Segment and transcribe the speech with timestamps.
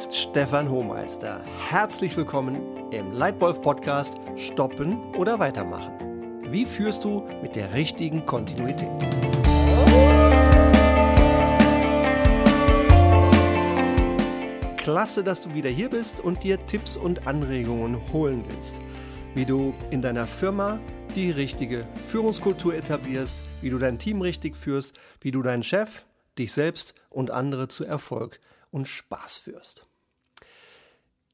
[0.00, 1.44] ist Stefan Hohmeister.
[1.68, 5.92] Herzlich willkommen im Leitwolf Podcast Stoppen oder Weitermachen.
[6.50, 8.88] Wie führst du mit der richtigen Kontinuität?
[14.78, 18.80] Klasse, dass du wieder hier bist und dir Tipps und Anregungen holen willst.
[19.34, 20.80] Wie du in deiner Firma
[21.14, 26.06] die richtige Führungskultur etablierst, wie du dein Team richtig führst, wie du deinen Chef,
[26.38, 29.89] dich selbst und andere zu Erfolg und Spaß führst.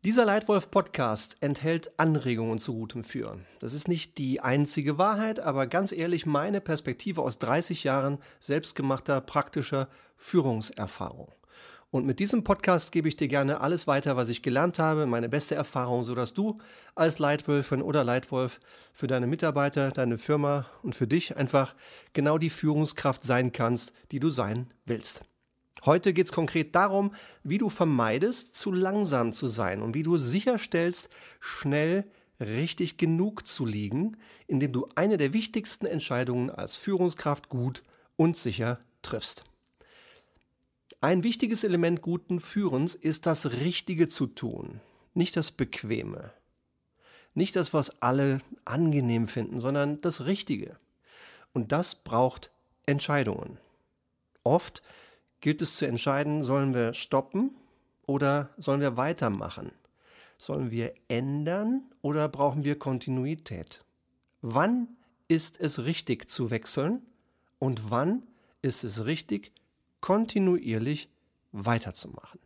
[0.07, 3.45] Dieser Leitwolf-Podcast enthält Anregungen zu gutem Führen.
[3.59, 9.21] Das ist nicht die einzige Wahrheit, aber ganz ehrlich meine Perspektive aus 30 Jahren selbstgemachter
[9.21, 11.33] praktischer Führungserfahrung.
[11.91, 15.29] Und mit diesem Podcast gebe ich dir gerne alles weiter, was ich gelernt habe, meine
[15.29, 16.57] beste Erfahrung, sodass du
[16.95, 18.61] als Leitwölfin oder Leitwolf
[18.93, 21.75] für deine Mitarbeiter, deine Firma und für dich einfach
[22.13, 25.25] genau die Führungskraft sein kannst, die du sein willst.
[25.85, 30.17] Heute geht es konkret darum, wie du vermeidest, zu langsam zu sein und wie du
[30.17, 32.05] sicherstellst, schnell
[32.41, 34.17] richtig genug zu liegen,
[34.47, 37.83] indem du eine der wichtigsten Entscheidungen als Führungskraft gut
[38.17, 39.45] und sicher triffst.
[41.01, 44.81] Ein wichtiges Element guten Führens ist das Richtige zu tun,
[45.15, 46.33] nicht das Bequeme.
[47.35, 50.79] Nicht das, was alle angenehm finden, sondern das Richtige.
[51.53, 52.51] Und das braucht
[52.87, 53.59] Entscheidungen.
[54.43, 54.83] Oft
[55.41, 57.57] gilt es zu entscheiden, sollen wir stoppen
[58.07, 59.73] oder sollen wir weitermachen?
[60.39, 63.85] Sollen wir ändern oder brauchen wir Kontinuität?
[64.43, 64.89] Wann
[65.29, 67.03] ist es richtig zu wechseln
[67.59, 68.23] und wann
[68.63, 69.53] ist es richtig,
[70.01, 71.09] kontinuierlich
[71.53, 72.41] weiterzumachen?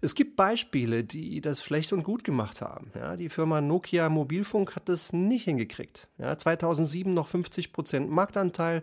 [0.00, 2.92] Es gibt Beispiele, die das schlecht und gut gemacht haben.
[2.94, 6.08] Ja, die Firma Nokia Mobilfunk hat es nicht hingekriegt.
[6.18, 8.82] Ja, 2007 noch 50 Prozent Marktanteil,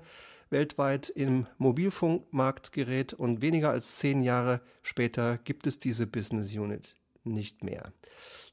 [0.52, 7.63] weltweit im Mobilfunkmarktgerät und weniger als zehn Jahre später gibt es diese Business Unit nicht
[7.63, 7.91] mehr.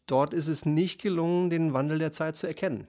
[0.07, 2.89] Dort ist es nicht gelungen, den Wandel der Zeit zu erkennen.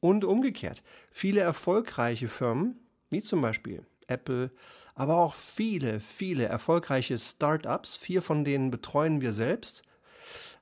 [0.00, 2.78] Und umgekehrt, viele erfolgreiche Firmen,
[3.10, 4.50] wie zum Beispiel Apple,
[4.94, 9.82] aber auch viele, viele erfolgreiche Startups, vier von denen betreuen wir selbst,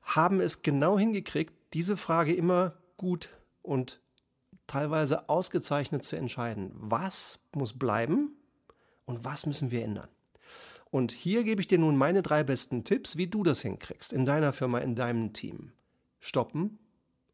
[0.03, 3.30] haben es genau hingekriegt, diese Frage immer gut
[3.62, 4.00] und
[4.66, 8.37] teilweise ausgezeichnet zu entscheiden, was muss bleiben
[9.04, 10.09] und was müssen wir ändern.
[10.91, 14.25] Und hier gebe ich dir nun meine drei besten Tipps, wie du das hinkriegst in
[14.25, 15.72] deiner Firma, in deinem Team.
[16.21, 16.78] Stoppen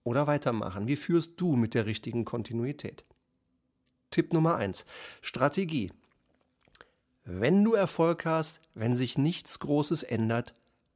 [0.05, 0.89] oder weitermachen.
[0.89, 3.05] Wie führst du mit der richtigen Kontinuität?
[4.11, 4.85] Tipp Nummer eins:
[5.21, 5.93] Strategie.
[7.25, 10.55] Wenn du Erfolg hast, wenn sich nichts Großes ändert,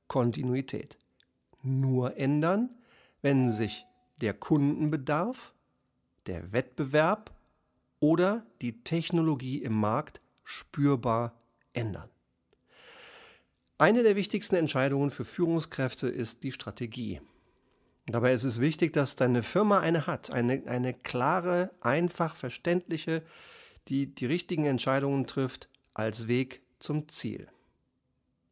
[0.08, 0.98] Kontinuität.
[1.62, 2.70] Nur ändern,
[3.22, 3.86] wenn sich
[4.20, 5.52] der Kundenbedarf,
[6.26, 7.34] der Wettbewerb
[8.00, 11.40] oder die Technologie im Markt spürbar
[11.72, 12.10] ändern.
[13.78, 17.20] Eine der wichtigsten Entscheidungen für Führungskräfte ist die Strategie.
[18.06, 23.22] Dabei ist es wichtig, dass deine Firma eine hat, eine, eine klare, einfach verständliche,
[23.88, 27.48] die die richtigen Entscheidungen trifft als Weg zum Ziel.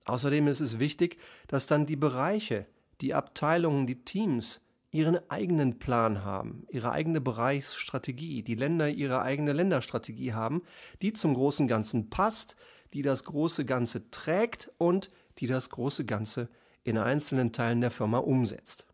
[0.04, 2.66] Außerdem ist es wichtig, dass dann die Bereiche,
[3.00, 4.60] die Abteilungen, die Teams
[4.94, 10.62] ihren eigenen Plan haben, ihre eigene Bereichsstrategie, die Länder ihre eigene Länderstrategie haben,
[11.02, 12.54] die zum großen Ganzen passt,
[12.92, 16.48] die das große Ganze trägt und die das große Ganze
[16.84, 18.86] in einzelnen Teilen der Firma umsetzt.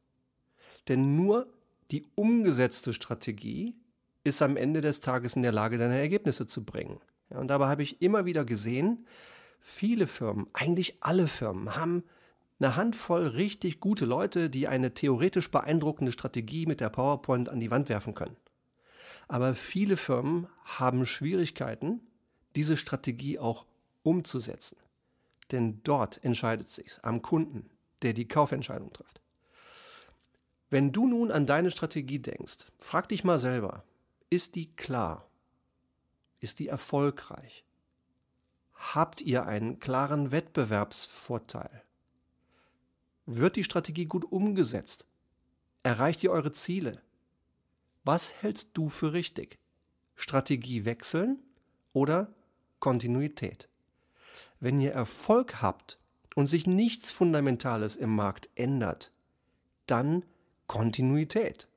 [0.88, 1.52] Denn nur
[1.90, 3.76] die umgesetzte Strategie
[4.24, 6.98] ist am Ende des Tages in der Lage, deine Ergebnisse zu bringen.
[7.28, 9.06] Ja, und dabei habe ich immer wieder gesehen,
[9.60, 12.04] viele Firmen, eigentlich alle Firmen, haben
[12.60, 17.70] eine Handvoll richtig gute Leute, die eine theoretisch beeindruckende Strategie mit der PowerPoint an die
[17.70, 18.36] Wand werfen können.
[19.28, 22.00] Aber viele Firmen haben Schwierigkeiten,
[22.56, 23.64] diese Strategie auch
[24.02, 24.76] umzusetzen.
[25.52, 27.70] Denn dort entscheidet sich am Kunden,
[28.02, 29.20] der die Kaufentscheidung trifft.
[30.68, 33.84] Wenn du nun an deine Strategie denkst, frag dich mal selber,
[34.28, 35.26] ist die klar?
[36.38, 37.64] Ist die erfolgreich?
[38.74, 41.82] Habt ihr einen klaren Wettbewerbsvorteil?
[43.26, 45.06] Wird die Strategie gut umgesetzt?
[45.82, 47.00] Erreicht ihr eure Ziele?
[48.04, 49.58] Was hältst du für richtig?
[50.16, 51.38] Strategie wechseln
[51.92, 52.32] oder
[52.78, 53.68] Kontinuität?
[54.58, 55.98] Wenn ihr Erfolg habt
[56.34, 59.12] und sich nichts Fundamentales im Markt ändert,
[59.86, 60.24] dann
[60.66, 61.68] Kontinuität.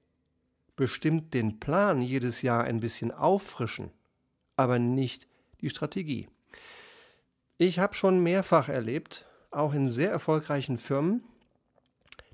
[0.76, 3.92] Bestimmt den Plan jedes Jahr ein bisschen auffrischen,
[4.56, 5.28] aber nicht
[5.62, 6.28] die Strategie.
[7.58, 11.24] Ich habe schon mehrfach erlebt, auch in sehr erfolgreichen Firmen,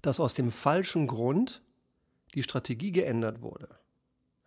[0.01, 1.61] dass aus dem falschen Grund
[2.33, 3.69] die Strategie geändert wurde.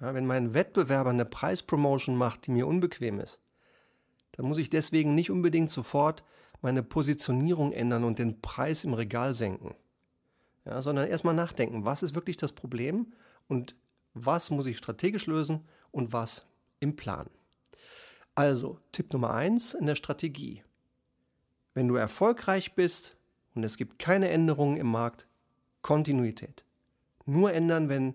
[0.00, 3.40] Ja, wenn mein Wettbewerber eine Preispromotion macht, die mir unbequem ist,
[4.32, 6.24] dann muss ich deswegen nicht unbedingt sofort
[6.60, 9.74] meine Positionierung ändern und den Preis im Regal senken.
[10.64, 13.12] Ja, sondern erstmal nachdenken, was ist wirklich das Problem
[13.48, 13.74] und
[14.14, 16.46] was muss ich strategisch lösen und was
[16.80, 17.28] im Plan.
[18.34, 20.62] Also, Tipp Nummer eins in der Strategie.
[21.74, 23.16] Wenn du erfolgreich bist
[23.54, 25.26] und es gibt keine Änderungen im Markt,
[25.82, 26.64] Kontinuität.
[27.26, 28.14] Nur ändern, wenn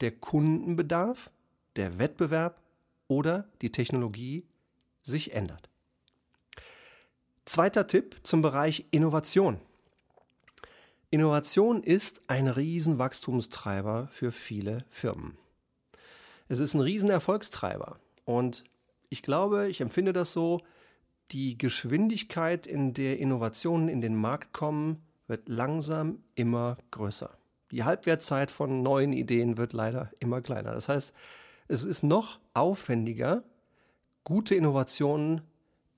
[0.00, 1.30] der Kundenbedarf,
[1.76, 2.60] der Wettbewerb
[3.08, 4.46] oder die Technologie
[5.02, 5.68] sich ändert.
[7.44, 9.58] Zweiter Tipp zum Bereich Innovation.
[11.10, 15.38] Innovation ist ein Riesenwachstumstreiber für viele Firmen.
[16.48, 18.64] Es ist ein Riesenerfolgstreiber und
[19.08, 20.60] ich glaube, ich empfinde das so,
[21.30, 27.30] die Geschwindigkeit, in der Innovationen in den Markt kommen, wird langsam immer größer.
[27.70, 30.72] Die Halbwertzeit von neuen Ideen wird leider immer kleiner.
[30.72, 31.12] Das heißt,
[31.68, 33.44] es ist noch aufwendiger,
[34.24, 35.42] gute Innovationen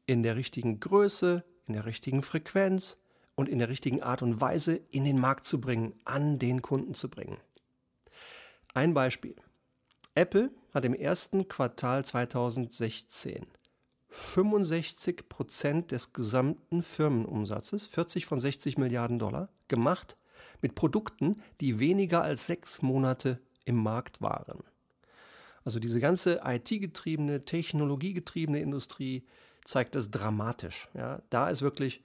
[0.06, 2.98] in der richtigen Größe, in der richtigen Frequenz
[3.36, 6.94] und in der richtigen Art und Weise in den Markt zu bringen, an den Kunden
[6.94, 7.38] zu bringen.
[8.74, 9.36] Ein Beispiel.
[10.14, 13.46] Apple hat im ersten Quartal 2016
[14.10, 20.16] 65 Prozent des gesamten Firmenumsatzes, 40 von 60 Milliarden Dollar, gemacht
[20.60, 24.64] mit Produkten, die weniger als sechs Monate im Markt waren.
[25.64, 29.24] Also diese ganze IT-getriebene, technologiegetriebene Industrie
[29.64, 30.88] zeigt das dramatisch.
[30.94, 31.22] Ja?
[31.30, 32.02] Da ist wirklich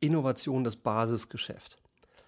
[0.00, 1.78] Innovation das Basisgeschäft.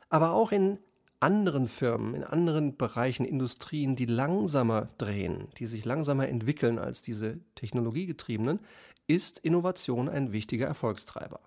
[0.08, 0.78] Aber auch in
[1.20, 7.38] anderen Firmen, in anderen Bereichen, Industrien, die langsamer drehen, die sich langsamer entwickeln als diese
[7.54, 8.58] technologiegetriebenen,
[9.06, 11.40] ist Innovation ein wichtiger Erfolgstreiber.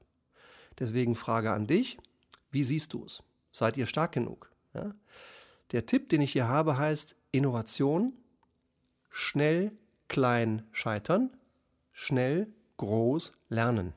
[0.80, 1.98] Deswegen Frage an dich,
[2.52, 3.24] wie siehst du es?
[3.52, 4.52] Seid ihr stark genug?
[4.74, 4.94] Ja?
[5.72, 8.14] Der Tipp, den ich hier habe, heißt Innovation
[9.10, 9.72] schnell
[10.08, 11.36] klein scheitern,
[11.92, 12.48] schnell
[12.78, 13.94] groß lernen.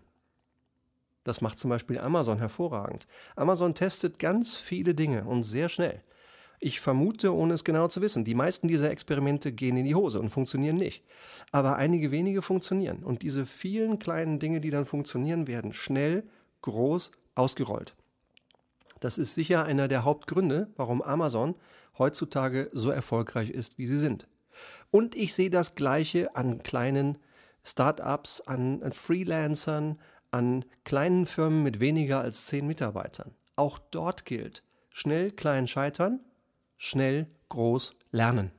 [1.25, 3.07] Das macht zum Beispiel Amazon hervorragend.
[3.37, 6.03] Amazon testet ganz viele Dinge und sehr schnell.
[6.61, 10.19] Ich vermute, ohne es genau zu wissen, die meisten dieser Experimente gehen in die Hose
[10.19, 11.05] und funktionieren nicht.
[11.53, 13.05] Aber einige wenige funktionieren.
[13.05, 16.25] Und diese vielen kleinen Dinge, die dann funktionieren, werden schnell,
[16.63, 17.95] groß ausgerollt.
[19.01, 21.55] Das ist sicher einer der Hauptgründe, warum Amazon
[21.99, 24.27] heutzutage so erfolgreich ist, wie sie sind.
[24.91, 27.19] Und ich sehe das Gleiche an kleinen
[27.63, 30.01] Startups, an, an Freelancern,
[30.31, 33.35] an kleinen Firmen mit weniger als zehn Mitarbeitern.
[33.55, 36.21] Auch dort gilt, schnell klein scheitern,
[36.79, 38.51] schnell groß lernen.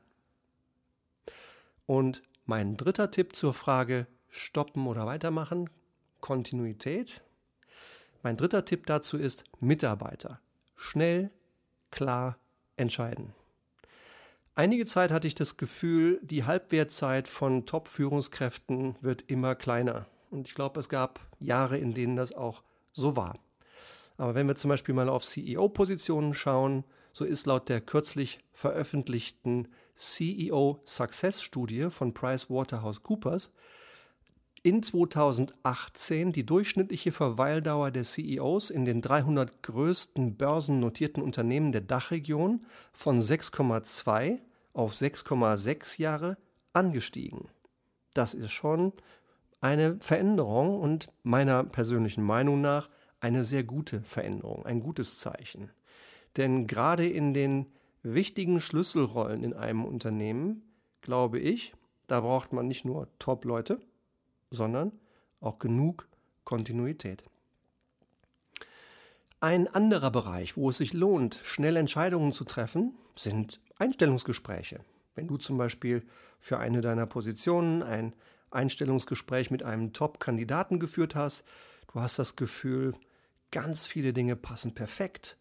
[1.87, 5.69] Und mein dritter Tipp zur Frage stoppen oder weitermachen,
[6.21, 7.23] Kontinuität.
[8.21, 10.39] Mein dritter Tipp dazu ist Mitarbeiter.
[10.75, 11.31] Schnell,
[11.89, 12.37] klar
[12.77, 13.33] entscheiden.
[14.55, 20.05] Einige Zeit hatte ich das Gefühl, die Halbwertzeit von Top-Führungskräften wird immer kleiner.
[20.31, 22.61] Und ich glaube, es gab Jahre, in denen das auch
[22.91, 23.39] so war.
[24.17, 26.83] Aber wenn wir zum Beispiel mal auf CEO-Positionen schauen,
[27.13, 33.51] so ist laut der kürzlich veröffentlichten CEO Success Studie von PricewaterhouseCoopers
[34.63, 42.65] in 2018 die durchschnittliche Verweildauer der CEOs in den 300 größten börsennotierten Unternehmen der Dachregion
[42.91, 44.39] von 6,2
[44.73, 46.37] auf 6,6 Jahre
[46.73, 47.49] angestiegen.
[48.13, 48.93] Das ist schon
[49.61, 52.89] eine Veränderung und meiner persönlichen Meinung nach
[53.19, 55.71] eine sehr gute Veränderung, ein gutes Zeichen.
[56.37, 57.67] Denn gerade in den
[58.03, 60.63] wichtigen Schlüsselrollen in einem Unternehmen,
[61.01, 61.73] glaube ich,
[62.07, 63.79] da braucht man nicht nur Top-Leute,
[64.51, 64.91] sondern
[65.41, 66.07] auch genug
[66.43, 67.23] Kontinuität.
[69.41, 74.81] Ein anderer Bereich, wo es sich lohnt, schnell Entscheidungen zu treffen, sind Einstellungsgespräche.
[75.15, 76.05] Wenn du zum Beispiel
[76.39, 78.13] für eine deiner Positionen ein
[78.51, 81.43] Einstellungsgespräch mit einem Top-Kandidaten geführt hast,
[81.93, 82.93] du hast das Gefühl,
[83.51, 85.37] ganz viele Dinge passen perfekt,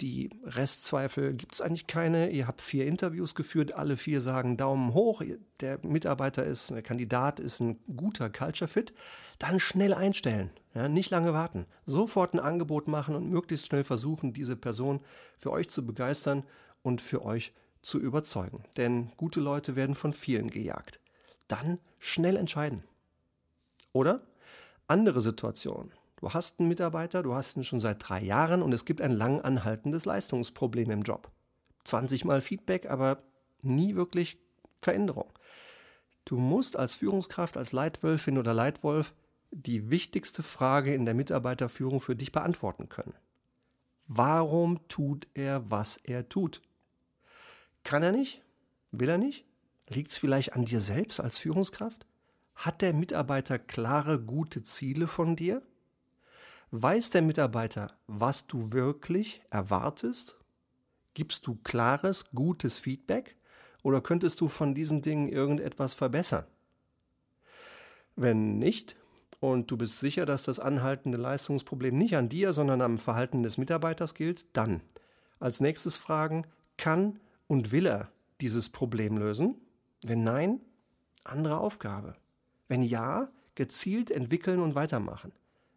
[0.00, 2.30] die Restzweifel gibt es eigentlich keine.
[2.30, 5.22] Ihr habt vier Interviews geführt, alle vier sagen Daumen hoch,
[5.60, 8.92] der Mitarbeiter ist, der Kandidat ist ein guter Culture Fit.
[9.38, 11.66] Dann schnell einstellen, ja, nicht lange warten.
[11.86, 15.00] Sofort ein Angebot machen und möglichst schnell versuchen, diese Person
[15.36, 16.44] für euch zu begeistern
[16.82, 17.52] und für euch
[17.82, 18.64] zu überzeugen.
[18.76, 21.00] Denn gute Leute werden von vielen gejagt.
[21.48, 22.84] Dann schnell entscheiden.
[23.92, 24.22] Oder
[24.86, 25.92] andere Situation.
[26.20, 29.12] Du hast einen Mitarbeiter, du hast ihn schon seit drei Jahren und es gibt ein
[29.12, 31.30] lang anhaltendes Leistungsproblem im Job.
[31.84, 33.18] 20 Mal Feedback, aber
[33.62, 34.38] nie wirklich
[34.82, 35.32] Veränderung.
[36.26, 39.14] Du musst als Führungskraft, als Leitwölfin oder Leitwolf
[39.50, 43.14] die wichtigste Frage in der Mitarbeiterführung für dich beantworten können.
[44.06, 46.60] Warum tut er, was er tut?
[47.82, 48.42] Kann er nicht?
[48.90, 49.46] Will er nicht?
[49.88, 52.06] Liegt es vielleicht an dir selbst als Führungskraft?
[52.54, 55.62] Hat der Mitarbeiter klare, gute Ziele von dir?
[56.72, 60.36] Weiß der Mitarbeiter, was du wirklich erwartest?
[61.14, 63.36] Gibst du klares, gutes Feedback?
[63.82, 66.46] Oder könntest du von diesen Dingen irgendetwas verbessern?
[68.14, 68.94] Wenn nicht,
[69.40, 73.58] und du bist sicher, dass das anhaltende Leistungsproblem nicht an dir, sondern am Verhalten des
[73.58, 74.80] Mitarbeiters gilt, dann
[75.40, 76.46] als nächstes fragen,
[76.76, 79.56] kann und will er dieses Problem lösen?
[80.04, 80.60] Wenn nein,
[81.24, 82.12] andere Aufgabe.
[82.68, 85.32] Wenn ja, gezielt entwickeln und weitermachen.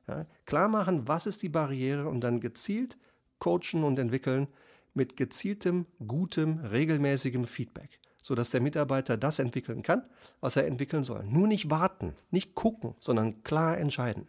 [0.08, 2.98] Ja, klar machen, was ist die Barriere und dann gezielt
[3.40, 4.48] coachen und entwickeln
[4.94, 10.04] mit gezieltem, gutem, regelmäßigem Feedback sodass der Mitarbeiter das entwickeln kann,
[10.40, 11.24] was er entwickeln soll.
[11.26, 14.28] Nur nicht warten, nicht gucken, sondern klar entscheiden.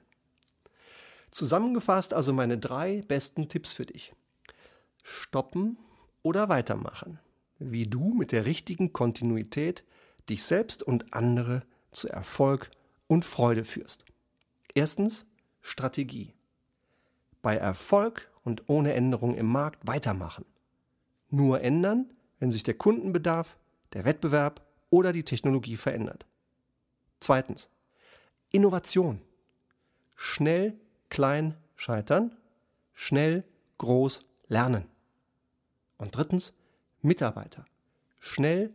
[1.30, 4.12] Zusammengefasst also meine drei besten Tipps für dich.
[5.02, 5.78] Stoppen
[6.22, 7.20] oder weitermachen.
[7.58, 9.84] Wie du mit der richtigen Kontinuität
[10.28, 11.62] dich selbst und andere
[11.92, 12.70] zu Erfolg
[13.06, 14.04] und Freude führst.
[14.74, 15.24] Erstens
[15.66, 16.34] Strategie.
[17.40, 20.44] Bei Erfolg und ohne Änderung im Markt weitermachen.
[21.30, 23.56] Nur ändern, wenn sich der Kundenbedarf
[23.94, 26.26] der Wettbewerb oder die Technologie verändert.
[27.18, 27.70] Zweitens,
[28.50, 29.22] Innovation.
[30.14, 30.78] Schnell,
[31.08, 32.36] klein scheitern,
[32.92, 33.42] schnell,
[33.78, 34.84] groß lernen.
[35.96, 36.52] Und drittens,
[37.00, 37.64] Mitarbeiter.
[38.20, 38.74] Schnell,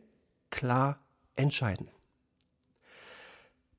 [0.49, 0.99] klar
[1.35, 1.89] entscheiden.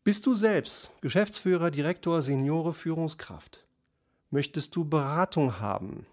[0.02, 3.66] Bist du selbst Geschäftsführer, Direktor, Seniore, Führungskraft?
[4.30, 6.06] Möchtest du Beratung haben,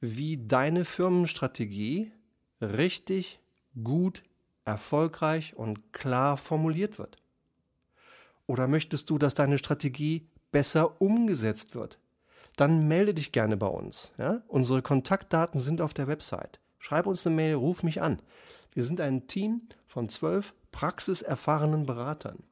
[0.00, 2.10] wie deine Firmenstrategie
[2.62, 3.38] richtig,
[3.84, 4.22] gut
[4.64, 7.18] erfolgreich und klar formuliert wird?
[8.46, 11.98] Oder möchtest du, dass deine Strategie besser umgesetzt wird?
[12.56, 14.12] Dann melde dich gerne bei uns.
[14.16, 14.40] Ja?
[14.48, 16.60] Unsere Kontaktdaten sind auf der Website.
[16.78, 18.22] Schreib uns eine Mail, ruf mich an.
[18.72, 22.42] Wir sind ein Team von zwölf praxiserfahrenen Beratern,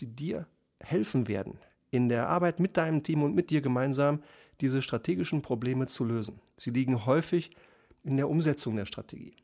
[0.00, 0.46] die dir
[0.80, 1.58] helfen werden,
[1.90, 4.22] in der Arbeit mit deinem Team und mit dir gemeinsam
[4.60, 6.40] diese strategischen Probleme zu lösen.
[6.56, 7.50] Sie liegen häufig
[8.02, 9.34] in der Umsetzung der Strategie.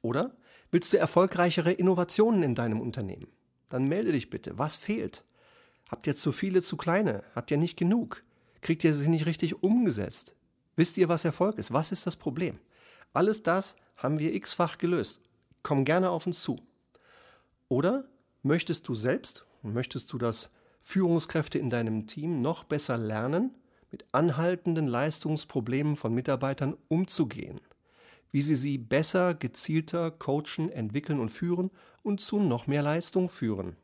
[0.00, 0.34] Oder
[0.72, 3.28] Willst du erfolgreichere Innovationen in deinem Unternehmen?
[3.68, 4.58] Dann melde dich bitte.
[4.58, 5.22] Was fehlt?
[5.90, 7.24] Habt ihr zu viele, zu kleine?
[7.34, 8.24] Habt ihr nicht genug?
[8.62, 10.34] Kriegt ihr sie nicht richtig umgesetzt?
[10.74, 11.74] Wisst ihr, was Erfolg ist?
[11.74, 12.58] Was ist das Problem?
[13.12, 15.20] Alles das haben wir x-fach gelöst.
[15.62, 16.56] Komm gerne auf uns zu.
[17.68, 18.08] Oder
[18.42, 23.54] möchtest du selbst, möchtest du, dass Führungskräfte in deinem Team noch besser lernen,
[23.90, 27.60] mit anhaltenden Leistungsproblemen von Mitarbeitern umzugehen?
[28.32, 31.70] wie sie sie besser, gezielter coachen, entwickeln und führen
[32.02, 33.76] und zu noch mehr Leistung führen.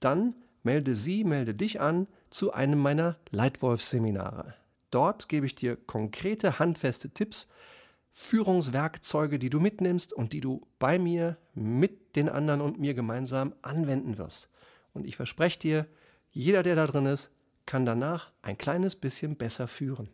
[0.00, 4.54] Dann melde sie, melde dich an zu einem meiner Leitwolf-Seminare.
[4.90, 7.48] Dort gebe ich dir konkrete, handfeste Tipps,
[8.18, 13.54] Führungswerkzeuge, die du mitnimmst und die du bei mir, mit den anderen und mir gemeinsam
[13.60, 14.48] anwenden wirst.
[14.94, 15.86] Und ich verspreche dir,
[16.30, 17.30] jeder, der da drin ist,
[17.66, 20.08] kann danach ein kleines bisschen besser führen.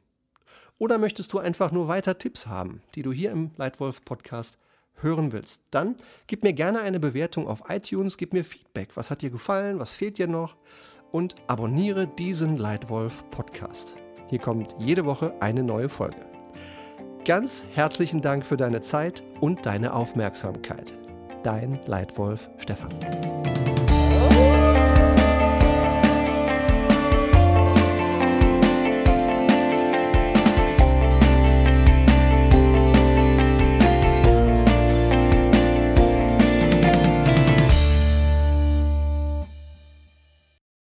[0.78, 4.58] Oder möchtest du einfach nur weiter Tipps haben, die du hier im Leitwolf Podcast
[4.94, 5.62] hören willst?
[5.70, 5.94] Dann
[6.26, 8.96] gib mir gerne eine Bewertung auf iTunes, gib mir Feedback.
[8.96, 9.78] Was hat dir gefallen?
[9.78, 10.56] Was fehlt dir noch?
[11.12, 13.94] Und abonniere diesen Leitwolf Podcast.
[14.28, 16.31] Hier kommt jede Woche eine neue Folge.
[17.24, 20.94] Ganz herzlichen Dank für deine Zeit und deine Aufmerksamkeit.
[21.44, 22.90] Dein Leitwolf Stefan.